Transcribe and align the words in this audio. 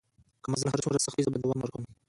که 0.43 0.47
مزل 0.51 0.67
هر 0.71 0.79
څومره 0.83 1.03
سخت 1.05 1.15
وي 1.17 1.23
زه 1.25 1.31
به 1.33 1.39
دوام 1.43 1.59
ورکوم. 1.61 1.83